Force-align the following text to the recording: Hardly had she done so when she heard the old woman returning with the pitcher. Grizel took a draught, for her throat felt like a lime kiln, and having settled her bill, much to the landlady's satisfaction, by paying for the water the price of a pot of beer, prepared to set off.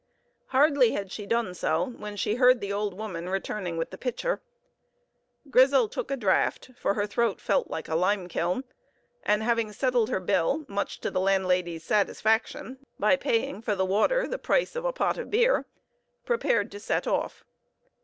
Hardly 0.47 0.93
had 0.93 1.11
she 1.11 1.27
done 1.27 1.53
so 1.53 1.93
when 1.95 2.15
she 2.15 2.33
heard 2.33 2.59
the 2.59 2.73
old 2.73 2.95
woman 2.95 3.29
returning 3.29 3.77
with 3.77 3.91
the 3.91 3.99
pitcher. 3.99 4.41
Grizel 5.51 5.87
took 5.87 6.09
a 6.09 6.17
draught, 6.17 6.71
for 6.75 6.95
her 6.95 7.05
throat 7.05 7.39
felt 7.39 7.69
like 7.69 7.87
a 7.87 7.93
lime 7.95 8.27
kiln, 8.27 8.63
and 9.21 9.43
having 9.43 9.71
settled 9.71 10.09
her 10.09 10.19
bill, 10.19 10.65
much 10.67 11.01
to 11.01 11.11
the 11.11 11.19
landlady's 11.21 11.83
satisfaction, 11.83 12.79
by 12.97 13.15
paying 13.15 13.61
for 13.61 13.75
the 13.75 13.85
water 13.85 14.27
the 14.27 14.39
price 14.39 14.75
of 14.75 14.85
a 14.85 14.91
pot 14.91 15.19
of 15.19 15.29
beer, 15.29 15.67
prepared 16.25 16.71
to 16.71 16.79
set 16.79 17.05
off. 17.05 17.43